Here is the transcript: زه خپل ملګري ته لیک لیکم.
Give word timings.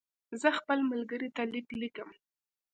زه 0.41 0.49
خپل 0.59 0.79
ملګري 0.91 1.29
ته 1.35 1.43
لیک 1.51 1.67
لیکم. 1.81 2.09